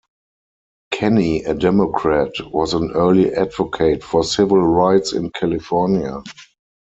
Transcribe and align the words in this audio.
Kenny, 0.89 1.43
a 1.43 1.53
Democrat, 1.53 2.31
was 2.51 2.73
an 2.73 2.89
early 2.95 3.31
advocate 3.35 4.03
for 4.03 4.23
civil 4.23 4.59
rights 4.65 5.13
in 5.13 5.29
California. 5.29 6.23